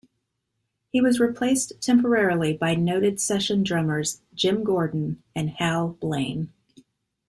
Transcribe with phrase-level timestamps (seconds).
[0.91, 6.51] He was replaced temporarily by noted session drummers Jim Gordon and Hal Blaine.